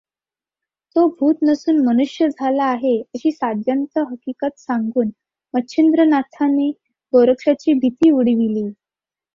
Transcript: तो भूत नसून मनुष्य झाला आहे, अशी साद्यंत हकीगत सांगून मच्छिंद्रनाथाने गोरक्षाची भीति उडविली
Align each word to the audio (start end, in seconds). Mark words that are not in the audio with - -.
तो 0.95 1.05
भूत 1.19 1.39
नसून 1.43 1.83
मनुष्य 1.85 2.27
झाला 2.29 2.63
आहे, 2.65 2.97
अशी 3.15 3.31
साद्यंत 3.31 3.97
हकीगत 3.99 4.59
सांगून 4.59 5.09
मच्छिंद्रनाथाने 5.53 6.69
गोरक्षाची 7.13 7.73
भीति 7.75 8.11
उडविली 8.11 8.69